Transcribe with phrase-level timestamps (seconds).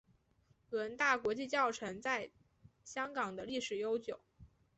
[0.71, 2.31] 伦大国际课程在
[2.83, 4.19] 香港的历史悠久。